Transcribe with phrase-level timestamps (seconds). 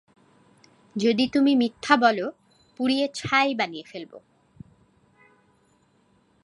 [0.95, 2.25] যদি তুমি মিথ্যা বলো,
[2.79, 4.13] পুড়িয়ে ছাই বানিয়ে ফেলব!